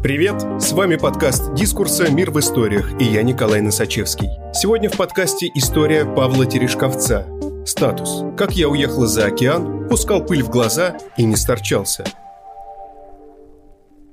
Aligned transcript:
Привет! 0.00 0.40
С 0.62 0.70
вами 0.70 0.94
подкаст 0.94 1.54
«Дискурса. 1.54 2.08
Мир 2.08 2.30
в 2.30 2.38
историях» 2.38 2.88
и 3.00 3.04
я 3.04 3.24
Николай 3.24 3.60
Носачевский. 3.60 4.28
Сегодня 4.54 4.88
в 4.88 4.96
подкасте 4.96 5.50
история 5.56 6.04
Павла 6.04 6.46
Терешковца. 6.46 7.26
Статус. 7.66 8.22
Как 8.36 8.52
я 8.52 8.68
уехал 8.68 9.06
за 9.06 9.26
океан, 9.26 9.88
пускал 9.88 10.24
пыль 10.24 10.44
в 10.44 10.50
глаза 10.50 10.96
и 11.16 11.24
не 11.24 11.34
сторчался. 11.34 12.04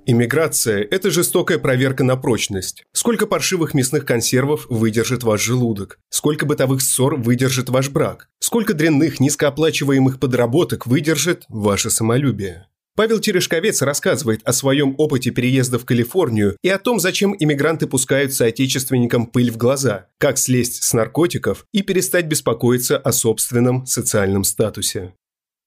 Иммиграция– 0.07 0.81
это 0.91 1.11
жестокая 1.11 1.59
проверка 1.59 2.03
на 2.03 2.15
прочность. 2.15 2.83
Сколько 2.91 3.27
паршивых 3.27 3.75
мясных 3.75 4.05
консервов 4.05 4.65
выдержит 4.69 5.21
ваш 5.21 5.43
желудок? 5.43 5.99
Сколько 6.09 6.47
бытовых 6.47 6.81
ссор 6.81 7.15
выдержит 7.15 7.69
ваш 7.69 7.89
брак? 7.89 8.29
Сколько 8.39 8.73
дрянных, 8.73 9.19
низкооплачиваемых 9.19 10.19
подработок 10.19 10.87
выдержит 10.87 11.43
ваше 11.47 11.91
самолюбие? 11.91 12.65
Павел 12.97 13.19
Терешковец 13.19 13.81
рассказывает 13.81 14.41
о 14.45 14.53
своем 14.53 14.95
опыте 14.97 15.31
переезда 15.31 15.77
в 15.77 15.85
Калифорнию 15.85 16.55
и 16.61 16.69
о 16.69 16.79
том, 16.79 17.01
зачем 17.01 17.35
иммигранты 17.37 17.87
пускают 17.87 18.33
соотечественникам 18.33 19.25
пыль 19.25 19.51
в 19.51 19.57
глаза, 19.57 20.07
как 20.17 20.37
слезть 20.37 20.81
с 20.81 20.93
наркотиков 20.93 21.65
и 21.73 21.81
перестать 21.81 22.27
беспокоиться 22.27 22.97
о 22.97 23.11
собственном 23.11 23.85
социальном 23.85 24.45
статусе. 24.45 25.13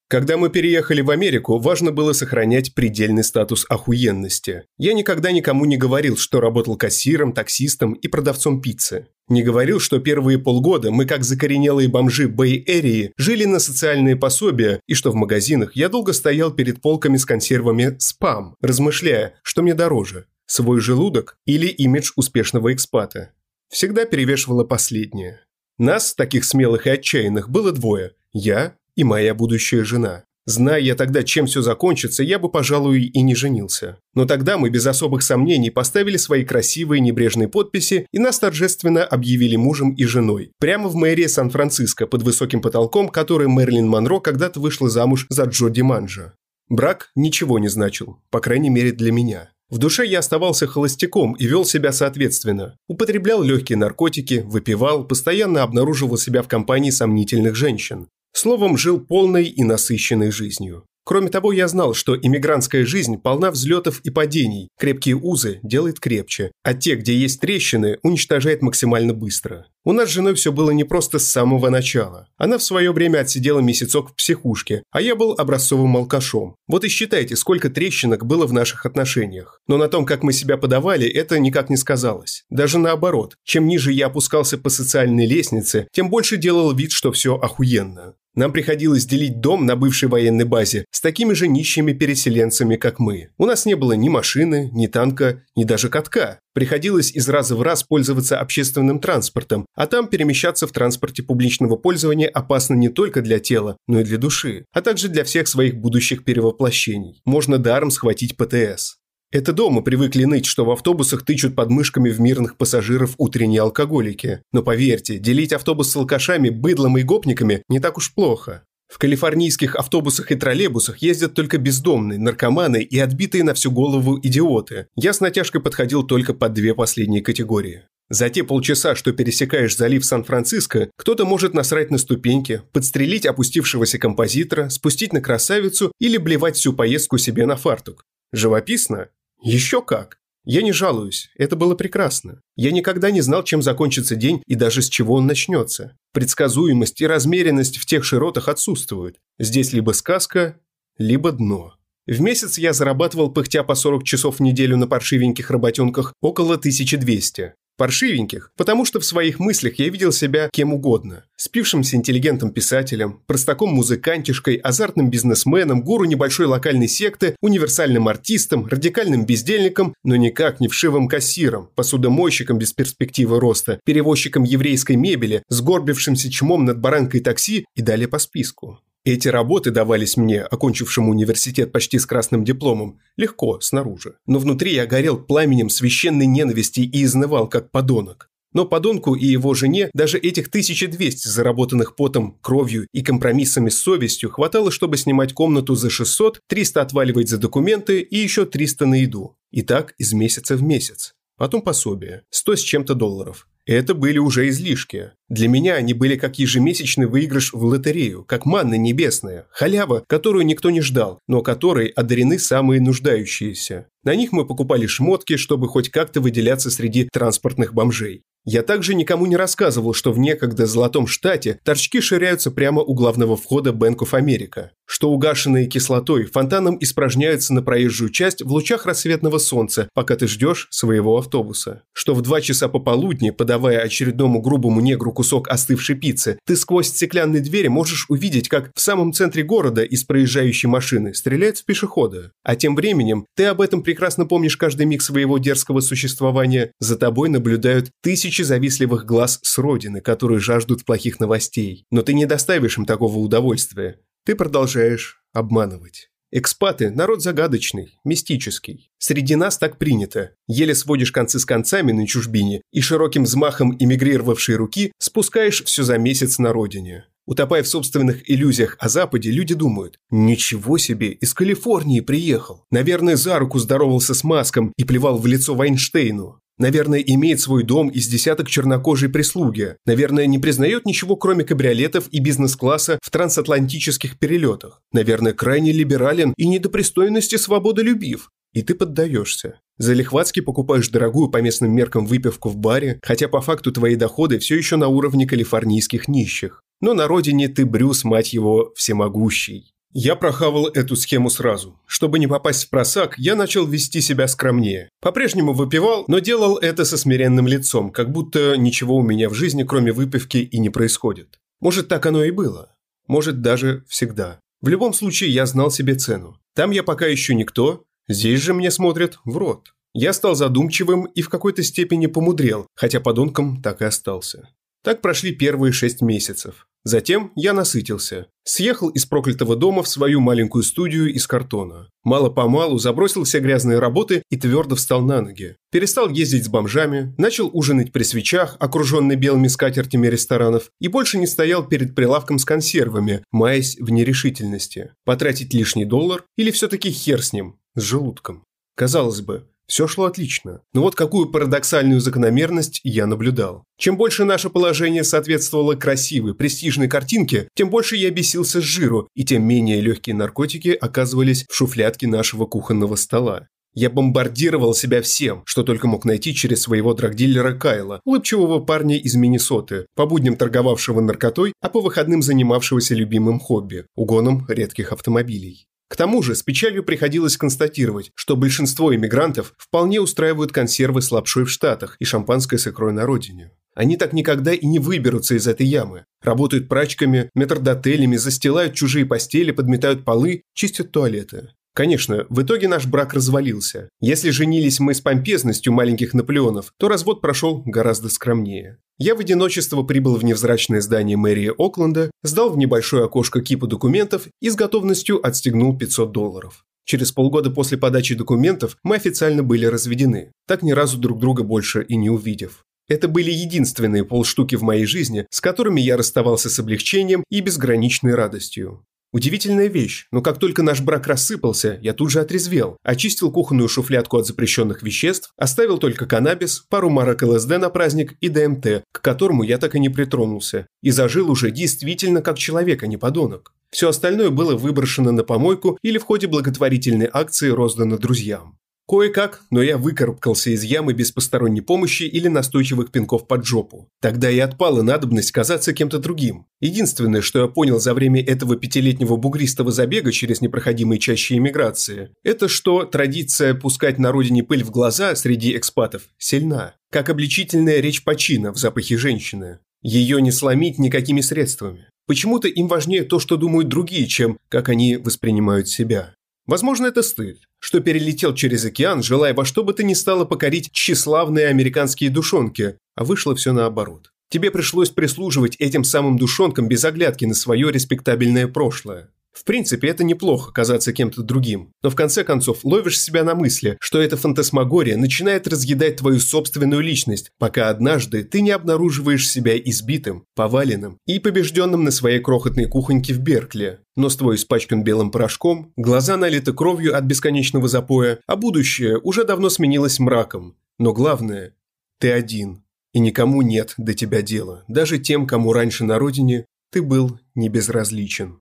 Когда 0.08 0.38
мы 0.38 0.48
переехали 0.48 1.02
в 1.02 1.10
Америку, 1.10 1.58
важно 1.58 1.92
было 1.92 2.14
сохранять 2.14 2.74
предельный 2.74 3.22
статус 3.22 3.66
охуенности. 3.68 4.64
Я 4.78 4.94
никогда 4.94 5.30
никому 5.30 5.66
не 5.66 5.76
говорил, 5.76 6.16
что 6.16 6.40
работал 6.40 6.78
кассиром, 6.78 7.34
таксистом 7.34 7.92
и 7.92 8.08
продавцом 8.08 8.62
пиццы. 8.62 9.08
Не 9.28 9.42
говорил, 9.42 9.78
что 9.78 9.98
первые 9.98 10.38
полгода 10.38 10.90
мы, 10.90 11.04
как 11.04 11.22
закоренелые 11.22 11.88
бомжи 11.88 12.28
Бэй-Эрии, 12.28 13.12
жили 13.16 13.44
на 13.44 13.58
социальные 13.58 14.16
пособия, 14.16 14.80
и 14.86 14.94
что 14.94 15.10
в 15.10 15.14
магазинах 15.14 15.76
я 15.76 15.90
долго 15.90 16.14
стоял 16.14 16.50
перед 16.50 16.80
полками 16.80 17.18
с 17.18 17.26
консервами 17.26 17.96
«Спам», 17.98 18.56
размышляя, 18.62 19.34
что 19.42 19.62
мне 19.62 19.74
дороже– 19.74 20.26
свой 20.46 20.80
желудок 20.80 21.36
или 21.44 21.66
имидж 21.66 22.12
успешного 22.16 22.72
экспата. 22.72 23.32
Всегда 23.68 24.06
перевешивало 24.06 24.64
последнее. 24.64 25.40
Нас, 25.76 26.14
таких 26.14 26.44
смелых 26.44 26.86
и 26.86 26.90
отчаянных, 26.90 27.50
было 27.50 27.70
двое– 27.72 28.12
я 28.32 28.76
и 28.94 29.04
моя 29.04 29.34
будущая 29.34 29.84
жена. 29.84 30.24
Зная 30.48 30.80
я 30.80 30.94
тогда, 30.94 31.22
чем 31.22 31.44
все 31.44 31.60
закончится, 31.60 32.22
я 32.22 32.38
бы, 32.38 32.50
пожалуй, 32.50 33.02
и 33.02 33.20
не 33.20 33.34
женился. 33.34 33.98
Но 34.14 34.24
тогда 34.24 34.56
мы 34.56 34.70
без 34.70 34.86
особых 34.86 35.22
сомнений 35.22 35.68
поставили 35.68 36.16
свои 36.16 36.42
красивые 36.42 37.00
небрежные 37.00 37.48
подписи 37.48 38.06
и 38.12 38.18
нас 38.18 38.38
торжественно 38.38 39.04
объявили 39.04 39.56
мужем 39.56 39.92
и 39.92 40.04
женой. 40.04 40.52
Прямо 40.58 40.88
в 40.88 40.94
мэрии 40.94 41.26
Сан-Франциско, 41.26 42.06
под 42.06 42.22
высоким 42.22 42.62
потолком, 42.62 43.10
который 43.10 43.46
Мэрилин 43.46 43.86
Монро 43.86 44.20
когда-то 44.20 44.58
вышла 44.58 44.88
замуж 44.88 45.26
за 45.28 45.44
Джо 45.44 45.68
Диманджа. 45.68 46.32
Брак 46.70 47.10
ничего 47.14 47.58
не 47.58 47.68
значил, 47.68 48.22
по 48.30 48.40
крайней 48.40 48.70
мере 48.70 48.92
для 48.92 49.12
меня. 49.12 49.50
В 49.68 49.76
душе 49.76 50.06
я 50.06 50.20
оставался 50.20 50.66
холостяком 50.66 51.34
и 51.34 51.44
вел 51.44 51.66
себя 51.66 51.92
соответственно. 51.92 52.78
Употреблял 52.88 53.42
легкие 53.42 53.76
наркотики, 53.76 54.42
выпивал, 54.46 55.06
постоянно 55.06 55.62
обнаруживал 55.62 56.16
себя 56.16 56.42
в 56.42 56.48
компании 56.48 56.88
сомнительных 56.88 57.54
женщин. 57.54 58.08
Словом, 58.32 58.76
жил 58.76 59.00
полной 59.00 59.46
и 59.46 59.64
насыщенной 59.64 60.30
жизнью. 60.30 60.86
Кроме 61.08 61.30
того, 61.30 61.52
я 61.52 61.68
знал, 61.68 61.94
что 61.94 62.14
иммигрантская 62.20 62.84
жизнь 62.84 63.16
полна 63.16 63.50
взлетов 63.50 64.00
и 64.00 64.10
падений, 64.10 64.68
крепкие 64.78 65.16
узы 65.16 65.58
делает 65.62 66.00
крепче, 66.00 66.52
а 66.62 66.74
те, 66.74 66.96
где 66.96 67.16
есть 67.16 67.40
трещины, 67.40 67.96
уничтожает 68.02 68.60
максимально 68.60 69.14
быстро. 69.14 69.64
У 69.86 69.92
нас 69.92 70.10
с 70.10 70.12
женой 70.12 70.34
все 70.34 70.52
было 70.52 70.70
не 70.70 70.84
просто 70.84 71.18
с 71.18 71.26
самого 71.26 71.70
начала. 71.70 72.28
Она 72.36 72.58
в 72.58 72.62
свое 72.62 72.92
время 72.92 73.20
отсидела 73.20 73.60
месяцок 73.60 74.10
в 74.10 74.16
психушке, 74.16 74.82
а 74.90 75.00
я 75.00 75.16
был 75.16 75.34
образцовым 75.38 75.96
алкашом. 75.96 76.56
Вот 76.66 76.84
и 76.84 76.88
считайте, 76.88 77.36
сколько 77.36 77.70
трещинок 77.70 78.26
было 78.26 78.46
в 78.46 78.52
наших 78.52 78.84
отношениях. 78.84 79.62
Но 79.66 79.78
на 79.78 79.88
том, 79.88 80.04
как 80.04 80.22
мы 80.22 80.34
себя 80.34 80.58
подавали, 80.58 81.08
это 81.08 81.38
никак 81.38 81.70
не 81.70 81.78
сказалось. 81.78 82.44
Даже 82.50 82.78
наоборот. 82.78 83.36
Чем 83.44 83.66
ниже 83.66 83.92
я 83.92 84.08
опускался 84.08 84.58
по 84.58 84.68
социальной 84.68 85.24
лестнице, 85.24 85.88
тем 85.90 86.10
больше 86.10 86.36
делал 86.36 86.74
вид, 86.74 86.92
что 86.92 87.10
все 87.12 87.36
охуенно. 87.36 88.12
Нам 88.38 88.52
приходилось 88.52 89.04
делить 89.04 89.40
дом 89.40 89.66
на 89.66 89.74
бывшей 89.74 90.08
военной 90.08 90.44
базе 90.44 90.84
с 90.92 91.00
такими 91.00 91.32
же 91.32 91.48
нищими 91.48 91.92
переселенцами, 91.92 92.76
как 92.76 93.00
мы. 93.00 93.30
У 93.36 93.46
нас 93.46 93.66
не 93.66 93.74
было 93.74 93.94
ни 93.94 94.08
машины, 94.08 94.70
ни 94.72 94.86
танка, 94.86 95.42
ни 95.56 95.64
даже 95.64 95.88
катка. 95.88 96.38
Приходилось 96.54 97.10
из 97.10 97.28
раза 97.28 97.56
в 97.56 97.62
раз 97.62 97.82
пользоваться 97.82 98.38
общественным 98.38 99.00
транспортом, 99.00 99.66
а 99.74 99.88
там 99.88 100.06
перемещаться 100.06 100.68
в 100.68 100.70
транспорте 100.70 101.24
публичного 101.24 101.74
пользования 101.74 102.28
опасно 102.28 102.74
не 102.74 102.90
только 102.90 103.22
для 103.22 103.40
тела, 103.40 103.76
но 103.88 104.02
и 104.02 104.04
для 104.04 104.18
души, 104.18 104.66
а 104.72 104.82
также 104.82 105.08
для 105.08 105.24
всех 105.24 105.48
своих 105.48 105.74
будущих 105.74 106.22
перевоплощений. 106.22 107.20
Можно 107.24 107.58
даром 107.58 107.90
схватить 107.90 108.36
ПТС. 108.36 108.98
Это 109.30 109.52
дома 109.52 109.82
привыкли 109.82 110.24
ныть, 110.24 110.46
что 110.46 110.64
в 110.64 110.70
автобусах 110.70 111.22
тычут 111.22 111.54
подмышками 111.54 112.08
в 112.08 112.18
мирных 112.18 112.56
пассажиров 112.56 113.14
утренние 113.18 113.60
алкоголики. 113.60 114.40
Но 114.52 114.62
поверьте, 114.62 115.18
делить 115.18 115.52
автобус 115.52 115.90
с 115.90 115.96
алкашами, 115.96 116.48
быдлом 116.48 116.96
и 116.96 117.02
гопниками 117.02 117.62
не 117.68 117.78
так 117.78 117.98
уж 117.98 118.14
плохо. 118.14 118.62
В 118.90 118.96
калифорнийских 118.96 119.76
автобусах 119.76 120.32
и 120.32 120.34
троллейбусах 120.34 120.98
ездят 120.98 121.34
только 121.34 121.58
бездомные, 121.58 122.18
наркоманы 122.18 122.82
и 122.82 122.98
отбитые 122.98 123.44
на 123.44 123.52
всю 123.52 123.70
голову 123.70 124.18
идиоты. 124.22 124.86
Я 124.96 125.12
с 125.12 125.20
натяжкой 125.20 125.60
подходил 125.60 126.04
только 126.04 126.32
под 126.32 126.54
две 126.54 126.74
последние 126.74 127.22
категории. 127.22 127.82
За 128.08 128.30
те 128.30 128.42
полчаса, 128.42 128.94
что 128.94 129.12
пересекаешь 129.12 129.76
залив 129.76 130.06
Сан-Франциско, 130.06 130.90
кто-то 130.96 131.26
может 131.26 131.52
насрать 131.52 131.90
на 131.90 131.98
ступеньки, 131.98 132.62
подстрелить 132.72 133.26
опустившегося 133.26 133.98
композитора, 133.98 134.70
спустить 134.70 135.12
на 135.12 135.20
красавицу 135.20 135.92
или 136.00 136.16
блевать 136.16 136.56
всю 136.56 136.72
поездку 136.72 137.18
себе 137.18 137.44
на 137.44 137.56
фартук. 137.56 138.06
Живописно? 138.32 139.08
Еще 139.42 139.82
как. 139.82 140.18
Я 140.44 140.62
не 140.62 140.72
жалуюсь, 140.72 141.30
это 141.36 141.56
было 141.56 141.74
прекрасно. 141.74 142.40
Я 142.56 142.70
никогда 142.70 143.10
не 143.10 143.20
знал, 143.20 143.44
чем 143.44 143.60
закончится 143.60 144.16
день 144.16 144.42
и 144.46 144.54
даже 144.54 144.80
с 144.80 144.88
чего 144.88 145.14
он 145.14 145.26
начнется. 145.26 145.96
Предсказуемость 146.12 147.00
и 147.02 147.06
размеренность 147.06 147.76
в 147.76 147.84
тех 147.84 148.02
широтах 148.02 148.48
отсутствуют. 148.48 149.16
Здесь 149.38 149.74
либо 149.74 149.92
сказка, 149.92 150.58
либо 150.96 151.32
дно. 151.32 151.74
В 152.06 152.20
месяц 152.22 152.56
я 152.56 152.72
зарабатывал 152.72 153.30
пыхтя 153.30 153.62
по 153.62 153.74
40 153.74 154.04
часов 154.04 154.36
в 154.36 154.40
неделю 154.40 154.78
на 154.78 154.86
паршивеньких 154.86 155.50
работенках 155.50 156.14
около 156.22 156.54
1200. 156.54 157.52
Паршивеньких, 157.78 158.50
потому 158.56 158.84
что 158.84 158.98
в 158.98 159.04
своих 159.04 159.38
мыслях 159.38 159.78
я 159.78 159.88
видел 159.88 160.10
себя 160.10 160.50
кем 160.52 160.74
угодно. 160.74 161.24
Спившимся 161.36 161.94
интеллигентом 161.94 162.50
писателем, 162.50 163.22
простаком-музыкантишкой, 163.26 164.56
азартным 164.56 165.10
бизнесменом, 165.10 165.82
гуру 165.82 166.04
небольшой 166.04 166.46
локальной 166.46 166.88
секты, 166.88 167.36
универсальным 167.40 168.08
артистом, 168.08 168.66
радикальным 168.66 169.24
бездельником, 169.24 169.94
но 170.02 170.16
никак 170.16 170.58
не 170.58 170.66
вшивым 170.66 171.06
кассиром, 171.06 171.70
посудомойщиком 171.76 172.58
без 172.58 172.72
перспективы 172.72 173.38
роста, 173.38 173.78
перевозчиком 173.84 174.42
еврейской 174.42 174.96
мебели, 174.96 175.44
сгорбившимся 175.48 176.30
чмом 176.32 176.64
над 176.64 176.80
баранкой 176.80 177.20
такси 177.20 177.64
и 177.76 177.80
далее 177.80 178.08
по 178.08 178.18
списку. 178.18 178.80
Эти 179.04 179.28
работы 179.28 179.70
давались 179.70 180.16
мне, 180.16 180.42
окончившему 180.42 181.12
университет 181.12 181.72
почти 181.72 181.98
с 181.98 182.06
красным 182.06 182.44
дипломом, 182.44 182.98
легко, 183.16 183.60
снаружи. 183.60 184.16
Но 184.26 184.38
внутри 184.38 184.74
я 184.74 184.86
горел 184.86 185.18
пламенем 185.18 185.70
священной 185.70 186.26
ненависти 186.26 186.80
и 186.80 187.04
изнывал, 187.04 187.48
как 187.48 187.70
подонок. 187.70 188.28
Но 188.52 188.64
подонку 188.64 189.14
и 189.14 189.26
его 189.26 189.54
жене 189.54 189.90
даже 189.92 190.18
этих 190.18 190.48
1200 190.48 191.28
заработанных 191.28 191.96
потом, 191.96 192.38
кровью 192.40 192.86
и 192.92 193.02
компромиссами 193.02 193.68
с 193.68 193.78
совестью 193.78 194.30
хватало, 194.30 194.70
чтобы 194.70 194.96
снимать 194.96 195.34
комнату 195.34 195.74
за 195.74 195.90
600, 195.90 196.40
300 196.46 196.80
отваливать 196.80 197.28
за 197.28 197.38
документы 197.38 198.00
и 198.00 198.16
еще 198.16 198.46
300 198.46 198.86
на 198.86 198.94
еду. 198.94 199.36
И 199.50 199.62
так 199.62 199.94
из 199.98 200.12
месяца 200.12 200.56
в 200.56 200.62
месяц. 200.62 201.14
Потом 201.36 201.62
пособие. 201.62 202.22
100 202.30 202.56
с 202.56 202.60
чем-то 202.60 202.94
долларов. 202.94 203.46
Это 203.68 203.92
были 203.92 204.16
уже 204.16 204.48
излишки. 204.48 205.12
Для 205.28 205.46
меня 205.46 205.74
они 205.74 205.92
были 205.92 206.16
как 206.16 206.38
ежемесячный 206.38 207.04
выигрыш 207.04 207.52
в 207.52 207.62
лотерею, 207.62 208.24
как 208.24 208.46
манна 208.46 208.78
небесная, 208.78 209.46
халява, 209.50 210.02
которую 210.06 210.46
никто 210.46 210.70
не 210.70 210.80
ждал, 210.80 211.20
но 211.28 211.42
которой 211.42 211.88
одарены 211.88 212.38
самые 212.38 212.80
нуждающиеся. 212.80 213.88
На 214.04 214.14
них 214.14 214.32
мы 214.32 214.46
покупали 214.46 214.86
шмотки, 214.86 215.36
чтобы 215.36 215.68
хоть 215.68 215.90
как-то 215.90 216.22
выделяться 216.22 216.70
среди 216.70 217.10
транспортных 217.12 217.74
бомжей. 217.74 218.22
Я 218.50 218.62
также 218.62 218.94
никому 218.94 219.26
не 219.26 219.36
рассказывал, 219.36 219.92
что 219.92 220.10
в 220.10 220.18
некогда 220.18 220.64
золотом 220.64 221.06
штате 221.06 221.60
торчки 221.64 222.00
ширяются 222.00 222.50
прямо 222.50 222.80
у 222.80 222.94
главного 222.94 223.36
входа 223.36 223.72
Bank 223.72 223.96
of 223.96 224.18
America, 224.18 224.70
что 224.86 225.10
угашенные 225.10 225.66
кислотой 225.66 226.24
фонтаном 226.24 226.78
испражняются 226.80 227.52
на 227.52 227.60
проезжую 227.60 228.08
часть 228.08 228.40
в 228.40 228.50
лучах 228.50 228.86
рассветного 228.86 229.36
солнца, 229.36 229.90
пока 229.92 230.16
ты 230.16 230.26
ждешь 230.26 230.66
своего 230.70 231.18
автобуса, 231.18 231.82
что 231.92 232.14
в 232.14 232.22
два 232.22 232.40
часа 232.40 232.68
пополудни, 232.68 233.28
подавая 233.28 233.80
очередному 233.80 234.40
грубому 234.40 234.80
негру 234.80 235.12
кусок 235.12 235.48
остывшей 235.48 235.96
пиццы, 235.96 236.38
ты 236.46 236.56
сквозь 236.56 236.88
стеклянные 236.88 237.42
двери 237.42 237.68
можешь 237.68 238.06
увидеть, 238.08 238.48
как 238.48 238.70
в 238.74 238.80
самом 238.80 239.12
центре 239.12 239.42
города 239.42 239.82
из 239.82 240.04
проезжающей 240.04 240.70
машины 240.70 241.12
стреляют 241.12 241.58
в 241.58 241.66
пешехода. 241.66 242.32
А 242.42 242.56
тем 242.56 242.74
временем 242.74 243.26
ты 243.36 243.44
об 243.44 243.60
этом 243.60 243.82
прекрасно 243.82 244.24
помнишь 244.24 244.56
каждый 244.56 244.86
миг 244.86 245.02
своего 245.02 245.36
дерзкого 245.36 245.80
существования, 245.80 246.72
за 246.80 246.96
тобой 246.96 247.28
наблюдают 247.28 247.90
тысячи 248.02 248.37
тысячи 248.38 248.46
завистливых 248.46 249.04
глаз 249.04 249.40
с 249.42 249.58
родины, 249.58 250.00
которые 250.00 250.38
жаждут 250.38 250.84
плохих 250.84 251.18
новостей. 251.18 251.86
Но 251.90 252.02
ты 252.02 252.14
не 252.14 252.24
доставишь 252.24 252.78
им 252.78 252.84
такого 252.84 253.18
удовольствия. 253.18 253.98
Ты 254.24 254.36
продолжаешь 254.36 255.22
обманывать. 255.32 256.10
Экспаты– 256.30 256.90
народ 256.94 257.20
загадочный, 257.22 257.98
мистический. 258.04 258.90
Среди 258.98 259.34
нас 259.34 259.58
так 259.58 259.78
принято. 259.78 260.32
Еле 260.46 260.74
сводишь 260.74 261.10
концы 261.10 261.40
с 261.40 261.44
концами 261.44 261.90
на 261.90 262.06
чужбине 262.06 262.62
и 262.70 262.80
широким 262.80 263.24
взмахом 263.24 263.76
эмигрировавшей 263.76 264.54
руки 264.54 264.92
спускаешь 264.98 265.64
все 265.64 265.82
за 265.82 265.98
месяц 265.98 266.38
на 266.38 266.52
родине. 266.52 267.06
Утопая 267.26 267.62
в 267.62 267.68
собственных 267.68 268.30
иллюзиях 268.30 268.76
о 268.78 268.88
Западе, 268.88 269.30
люди 269.30 269.54
думают 269.54 269.98
«Ничего 270.10 270.78
себе, 270.78 271.10
из 271.10 271.34
Калифорнии 271.34 272.00
приехал». 272.00 272.64
Наверное, 272.70 273.16
за 273.16 273.38
руку 273.38 273.58
здоровался 273.58 274.14
с 274.14 274.22
Маском 274.22 274.72
и 274.76 274.84
плевал 274.84 275.18
в 275.18 275.26
лицо 275.26 275.54
Вайнштейну. 275.54 276.40
Наверное, 276.58 277.00
имеет 277.00 277.40
свой 277.40 277.62
дом 277.62 277.88
из 277.88 278.08
десяток 278.08 278.48
чернокожей 278.48 279.08
прислуги. 279.08 279.76
Наверное, 279.86 280.26
не 280.26 280.38
признает 280.38 280.86
ничего, 280.86 281.16
кроме 281.16 281.44
кабриолетов 281.44 282.08
и 282.10 282.18
бизнес-класса 282.18 282.98
в 283.00 283.10
трансатлантических 283.10 284.18
перелетах. 284.18 284.82
Наверное, 284.92 285.32
крайне 285.32 285.72
либерален 285.72 286.34
и 286.36 286.48
недопристойности 286.48 287.36
свободолюбив. 287.36 288.30
И 288.52 288.62
ты 288.62 288.74
поддаешься. 288.74 289.60
Залихватски 289.78 290.40
покупаешь 290.40 290.88
дорогую 290.88 291.28
по 291.28 291.40
местным 291.40 291.72
меркам 291.72 292.06
выпивку 292.06 292.48
в 292.48 292.56
баре, 292.56 292.98
хотя 293.02 293.28
по 293.28 293.40
факту 293.40 293.70
твои 293.70 293.94
доходы 293.94 294.38
все 294.38 294.56
еще 294.56 294.76
на 294.76 294.88
уровне 294.88 295.26
калифорнийских 295.26 296.08
нищих. 296.08 296.62
Но 296.80 296.94
на 296.94 297.06
родине 297.06 297.48
ты 297.48 297.64
Брюс, 297.64 298.04
мать 298.04 298.32
его, 298.32 298.72
всемогущий. 298.74 299.74
Я 299.92 300.16
прохавал 300.16 300.68
эту 300.68 300.96
схему 300.96 301.30
сразу. 301.30 301.80
Чтобы 301.86 302.18
не 302.18 302.26
попасть 302.26 302.64
в 302.64 302.70
просак, 302.70 303.14
я 303.18 303.34
начал 303.34 303.66
вести 303.66 304.00
себя 304.00 304.28
скромнее. 304.28 304.90
По-прежнему 305.00 305.54
выпивал, 305.54 306.04
но 306.08 306.18
делал 306.18 306.58
это 306.58 306.84
со 306.84 306.98
смиренным 306.98 307.46
лицом, 307.46 307.90
как 307.90 308.12
будто 308.12 308.56
ничего 308.56 308.96
у 308.96 309.02
меня 309.02 309.30
в 309.30 309.34
жизни, 309.34 309.62
кроме 309.62 309.92
выпивки, 309.92 310.38
и 310.38 310.58
не 310.58 310.68
происходит. 310.68 311.38
Может, 311.60 311.88
так 311.88 312.04
оно 312.04 312.22
и 312.22 312.30
было. 312.30 312.74
Может, 313.06 313.40
даже 313.40 313.84
всегда. 313.88 314.40
В 314.60 314.68
любом 314.68 314.92
случае, 314.92 315.30
я 315.30 315.46
знал 315.46 315.70
себе 315.70 315.94
цену. 315.94 316.38
Там 316.54 316.70
я 316.70 316.82
пока 316.82 317.06
еще 317.06 317.34
никто, 317.34 317.84
здесь 318.08 318.40
же 318.40 318.52
мне 318.52 318.70
смотрят 318.70 319.18
в 319.24 319.36
рот. 319.36 319.72
Я 319.94 320.12
стал 320.12 320.34
задумчивым 320.34 321.06
и 321.06 321.22
в 321.22 321.30
какой-то 321.30 321.62
степени 321.62 322.06
помудрел, 322.06 322.66
хотя 322.74 323.00
подонком 323.00 323.62
так 323.62 323.80
и 323.80 323.86
остался. 323.86 324.50
Так 324.84 325.00
прошли 325.00 325.34
первые 325.34 325.72
шесть 325.72 326.02
месяцев. 326.02 326.66
Затем 326.84 327.32
я 327.34 327.52
насытился. 327.52 328.28
Съехал 328.44 328.88
из 328.88 329.04
проклятого 329.04 329.56
дома 329.56 329.82
в 329.82 329.88
свою 329.88 330.20
маленькую 330.20 330.62
студию 330.62 331.12
из 331.12 331.26
картона. 331.26 331.90
Мало-помалу 332.02 332.78
забросил 332.78 333.24
все 333.24 333.40
грязные 333.40 333.78
работы 333.78 334.22
и 334.30 334.36
твердо 334.36 334.74
встал 334.74 335.02
на 335.02 335.20
ноги. 335.20 335.56
Перестал 335.70 336.08
ездить 336.08 336.46
с 336.46 336.48
бомжами, 336.48 337.14
начал 337.18 337.50
ужинать 337.52 337.92
при 337.92 338.04
свечах, 338.04 338.56
окруженный 338.58 339.16
белыми 339.16 339.48
скатертями 339.48 340.06
ресторанов, 340.06 340.70
и 340.80 340.88
больше 340.88 341.18
не 341.18 341.26
стоял 341.26 341.66
перед 341.68 341.94
прилавком 341.94 342.38
с 342.38 342.46
консервами, 342.46 343.22
маясь 343.30 343.76
в 343.78 343.90
нерешительности. 343.90 344.92
Потратить 345.04 345.52
лишний 345.52 345.84
доллар 345.84 346.24
или 346.38 346.50
все-таки 346.50 346.90
хер 346.90 347.22
с 347.22 347.34
ним, 347.34 347.58
с 347.74 347.82
желудком. 347.82 348.44
Казалось 348.76 349.20
бы, 349.20 349.46
все 349.68 349.86
шло 349.86 350.06
отлично. 350.06 350.62
Но 350.72 350.82
вот 350.82 350.94
какую 350.94 351.30
парадоксальную 351.30 352.00
закономерность 352.00 352.80
я 352.82 353.06
наблюдал. 353.06 353.64
Чем 353.78 353.96
больше 353.96 354.24
наше 354.24 354.50
положение 354.50 355.04
соответствовало 355.04 355.74
красивой, 355.74 356.34
престижной 356.34 356.88
картинке, 356.88 357.48
тем 357.54 357.70
больше 357.70 357.96
я 357.96 358.10
бесился 358.10 358.60
с 358.60 358.64
жиру, 358.64 359.08
и 359.14 359.24
тем 359.24 359.44
менее 359.44 359.80
легкие 359.80 360.16
наркотики 360.16 360.70
оказывались 360.70 361.44
в 361.48 361.54
шуфлядке 361.54 362.08
нашего 362.08 362.46
кухонного 362.46 362.96
стола. 362.96 363.46
Я 363.74 363.90
бомбардировал 363.90 364.74
себя 364.74 365.02
всем, 365.02 365.42
что 365.44 365.62
только 365.62 365.86
мог 365.86 366.04
найти 366.04 366.34
через 366.34 366.62
своего 366.62 366.94
драгдиллера 366.94 367.54
Кайла, 367.54 368.00
улыбчивого 368.04 368.58
парня 368.58 368.96
из 368.96 369.14
Миннесоты, 369.14 369.86
по 369.94 370.04
будням 370.04 370.34
торговавшего 370.34 371.00
наркотой, 371.00 371.52
а 371.60 371.68
по 371.68 371.80
выходным 371.80 372.22
занимавшегося 372.22 372.96
любимым 372.96 373.38
хобби– 373.38 373.84
угоном 373.94 374.44
редких 374.48 374.92
автомобилей. 374.92 375.67
К 375.88 375.96
тому 375.96 376.22
же 376.22 376.34
с 376.34 376.42
печалью 376.42 376.84
приходилось 376.84 377.36
констатировать, 377.36 378.12
что 378.14 378.36
большинство 378.36 378.94
иммигрантов 378.94 379.54
вполне 379.56 380.00
устраивают 380.00 380.52
консервы 380.52 381.00
с 381.00 381.10
лапшой 381.10 381.44
в 381.44 381.50
Штатах 381.50 381.96
и 381.98 382.04
шампанское 382.04 382.58
с 382.58 382.66
икрой 382.66 382.92
на 382.92 383.06
родине. 383.06 383.52
Они 383.74 383.96
так 383.96 384.12
никогда 384.12 384.52
и 384.52 384.66
не 384.66 384.80
выберутся 384.80 385.36
из 385.36 385.46
этой 385.46 385.64
ямы. 385.64 386.04
Работают 386.20 386.68
прачками, 386.68 387.30
метрдотелями, 387.34 388.16
застилают 388.16 388.74
чужие 388.74 389.06
постели, 389.06 389.52
подметают 389.52 390.04
полы, 390.04 390.42
чистят 390.52 390.90
туалеты. 390.90 391.50
Конечно, 391.78 392.26
в 392.28 392.42
итоге 392.42 392.66
наш 392.66 392.86
брак 392.86 393.14
развалился. 393.14 393.88
Если 394.00 394.30
женились 394.30 394.80
мы 394.80 394.94
с 394.94 395.00
помпезностью 395.00 395.72
маленьких 395.72 396.12
Наполеонов, 396.12 396.72
то 396.76 396.88
развод 396.88 397.20
прошел 397.20 397.62
гораздо 397.64 398.08
скромнее. 398.08 398.78
Я 398.98 399.14
в 399.14 399.20
одиночество 399.20 399.84
прибыл 399.84 400.16
в 400.16 400.24
невзрачное 400.24 400.80
здание 400.80 401.16
мэрии 401.16 401.52
Окленда, 401.56 402.10
сдал 402.24 402.50
в 402.50 402.58
небольшое 402.58 403.04
окошко 403.04 403.42
кипу 403.42 403.68
документов 403.68 404.26
и 404.40 404.50
с 404.50 404.56
готовностью 404.56 405.24
отстегнул 405.24 405.78
500 405.78 406.10
долларов. 406.10 406.64
Через 406.84 407.12
полгода 407.12 407.50
после 407.52 407.78
подачи 407.78 408.16
документов 408.16 408.76
мы 408.82 408.96
официально 408.96 409.44
были 409.44 409.64
разведены, 409.64 410.32
так 410.48 410.64
ни 410.64 410.72
разу 410.72 410.98
друг 410.98 411.20
друга 411.20 411.44
больше 411.44 411.84
и 411.84 411.94
не 411.94 412.10
увидев. 412.10 412.64
Это 412.88 413.06
были 413.06 413.30
единственные 413.30 414.04
полштуки 414.04 414.56
в 414.56 414.62
моей 414.62 414.84
жизни, 414.84 415.28
с 415.30 415.40
которыми 415.40 415.80
я 415.80 415.96
расставался 415.96 416.50
с 416.50 416.58
облегчением 416.58 417.22
и 417.30 417.40
безграничной 417.40 418.16
радостью. 418.16 418.84
Удивительная 419.10 419.68
вещь, 419.68 420.06
но 420.12 420.20
как 420.20 420.38
только 420.38 420.62
наш 420.62 420.82
брак 420.82 421.06
рассыпался, 421.06 421.78
я 421.80 421.94
тут 421.94 422.10
же 422.10 422.20
отрезвел, 422.20 422.76
очистил 422.82 423.32
кухонную 423.32 423.66
шуфлядку 423.66 424.18
от 424.18 424.26
запрещенных 424.26 424.82
веществ, 424.82 425.32
оставил 425.38 425.78
только 425.78 426.04
каннабис, 426.04 426.66
пару 426.68 426.90
марок 426.90 427.22
ЛСД 427.22 427.56
на 427.58 427.70
праздник 427.70 428.16
и 428.20 428.28
ДМТ, 428.28 428.84
к 428.92 429.00
которому 429.00 429.44
я 429.44 429.56
так 429.56 429.74
и 429.74 429.80
не 429.80 429.88
притронулся, 429.88 430.66
и 430.82 430.90
зажил 430.90 431.30
уже 431.30 431.50
действительно 431.50 432.20
как 432.20 432.36
человек, 432.36 432.82
а 432.82 432.86
не 432.86 432.98
подонок. 432.98 433.54
Все 433.70 433.88
остальное 433.88 434.28
было 434.28 434.56
выброшено 434.56 435.10
на 435.10 435.24
помойку 435.24 435.78
или 435.82 435.96
в 435.96 436.04
ходе 436.04 436.26
благотворительной 436.26 437.08
акции 437.10 437.48
роздано 437.48 437.96
друзьям. 437.96 438.58
Кое-как, 438.88 439.42
но 439.50 439.60
я 439.60 439.76
выкарабкался 439.76 440.48
из 440.48 440.62
ямы 440.62 440.94
без 440.94 441.12
посторонней 441.12 441.60
помощи 441.60 442.04
или 442.04 442.26
настойчивых 442.28 442.90
пинков 442.90 443.26
под 443.26 443.44
жопу. 443.44 443.90
Тогда 444.00 444.30
и 444.30 444.38
отпала 444.38 444.80
надобность 444.80 445.30
казаться 445.30 445.74
кем-то 445.74 445.98
другим. 445.98 446.46
Единственное, 446.60 447.20
что 447.20 447.40
я 447.42 447.48
понял 447.48 447.78
за 447.80 447.92
время 447.92 448.24
этого 448.24 448.56
пятилетнего 448.56 449.16
бугристого 449.16 449.72
забега 449.72 450.10
через 450.10 450.40
непроходимые 450.40 450.98
чащи 450.98 451.36
иммиграции, 451.36 452.14
это 452.24 452.48
что 452.48 452.86
традиция 452.86 453.52
пускать 453.52 453.98
на 453.98 454.10
родине 454.10 454.42
пыль 454.42 454.64
в 454.64 454.70
глаза 454.70 455.14
среди 455.16 455.54
экспатов 455.54 456.04
сильна, 456.16 456.74
как 456.90 457.10
обличительная 457.10 457.80
речь 457.80 458.02
почина 458.04 458.54
в 458.54 458.56
запахе 458.56 458.96
женщины. 458.96 459.58
Ее 459.82 460.22
не 460.22 460.32
сломить 460.32 460.78
никакими 460.78 461.20
средствами. 461.20 461.88
Почему-то 462.06 462.48
им 462.48 462.68
важнее 462.68 463.02
то, 463.02 463.18
что 463.18 463.36
думают 463.36 463.68
другие, 463.68 464.06
чем 464.06 464.38
как 464.48 464.70
они 464.70 464.96
воспринимают 464.96 465.68
себя. 465.68 466.14
Возможно, 466.48 466.86
это 466.86 467.02
стыд, 467.02 467.40
что 467.58 467.80
перелетел 467.80 468.34
через 468.34 468.64
океан, 468.64 469.02
желая 469.02 469.34
во 469.34 469.44
что 469.44 469.62
бы 469.62 469.74
то 469.74 469.84
ни 469.84 469.92
стало 469.92 470.24
покорить 470.24 470.72
тщеславные 470.72 471.48
американские 471.48 472.08
душонки, 472.08 472.78
а 472.96 473.04
вышло 473.04 473.36
все 473.36 473.52
наоборот. 473.52 474.10
Тебе 474.30 474.50
пришлось 474.50 474.88
прислуживать 474.88 475.56
этим 475.56 475.84
самым 475.84 476.16
душонкам 476.16 476.66
без 476.66 476.82
оглядки 476.86 477.26
на 477.26 477.34
свое 477.34 477.70
респектабельное 477.70 478.48
прошлое. 478.48 479.10
В 479.38 479.44
принципе, 479.44 479.86
это 479.86 480.02
неплохо 480.02 480.50
казаться 480.50 480.92
кем-то 480.92 481.22
другим, 481.22 481.70
но 481.80 481.90
в 481.90 481.94
конце 481.94 482.24
концов 482.24 482.64
ловишь 482.64 483.00
себя 483.00 483.22
на 483.22 483.36
мысли, 483.36 483.76
что 483.80 484.00
эта 484.00 484.16
фантасмагория 484.16 484.96
начинает 484.96 485.46
разъедать 485.46 485.98
твою 485.98 486.18
собственную 486.18 486.80
личность, 486.80 487.30
пока 487.38 487.68
однажды 487.68 488.24
ты 488.24 488.40
не 488.40 488.50
обнаруживаешь 488.50 489.30
себя 489.30 489.56
избитым, 489.56 490.24
поваленным 490.34 490.98
и 491.06 491.20
побежденным 491.20 491.84
на 491.84 491.92
своей 491.92 492.18
крохотной 492.18 492.64
кухоньке 492.64 493.14
в 493.14 493.20
Беркли. 493.20 493.78
Нос 493.94 494.16
твой 494.16 494.34
испачкан 494.34 494.82
белым 494.82 495.12
порошком, 495.12 495.72
глаза 495.76 496.16
налиты 496.16 496.52
кровью 496.52 496.98
от 496.98 497.04
бесконечного 497.04 497.68
запоя, 497.68 498.18
а 498.26 498.34
будущее 498.34 498.98
уже 498.98 499.22
давно 499.22 499.50
сменилось 499.50 500.00
мраком. 500.00 500.56
Но 500.80 500.92
главное– 500.92 501.54
ты 502.00 502.10
один, 502.10 502.64
и 502.92 502.98
никому 502.98 503.42
нет 503.42 503.74
до 503.76 503.94
тебя 503.94 504.20
дела, 504.20 504.64
даже 504.66 504.98
тем, 504.98 505.28
кому 505.28 505.52
раньше 505.52 505.84
на 505.84 506.00
родине 506.00 506.44
ты 506.72 506.82
был 506.82 507.20
не 507.36 507.48
безразличен. 507.48 508.40